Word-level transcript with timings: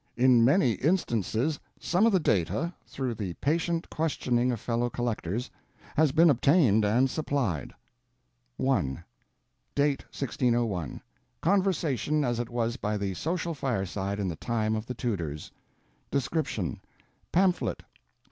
In 0.17 0.43
many 0.43 0.71
instances 0.71 1.59
some 1.79 2.07
of 2.07 2.11
the 2.11 2.19
data, 2.19 2.73
through 2.87 3.13
the 3.13 3.35
patient 3.35 3.87
questioning 3.91 4.51
of 4.51 4.59
fellow 4.59 4.89
collectors, 4.89 5.51
has 5.95 6.11
been 6.11 6.27
obtained 6.31 6.83
and 6.83 7.07
supplied. 7.07 7.71
1. 8.57 9.03
[Date, 9.75 10.01
1601.] 10.05 11.01
Conversation, 11.41 12.23
as 12.25 12.39
it 12.39 12.49
was 12.49 12.77
by 12.77 12.97
the 12.97 13.13
Social 13.13 13.53
Fireside, 13.53 14.19
in 14.19 14.27
the 14.27 14.35
Time 14.35 14.75
of 14.75 14.87
the 14.87 14.95
Tudors. 14.95 15.51
DESCRIPTION: 16.09 16.79
Pamphlet, 17.31 17.83
pp. 17.87 17.99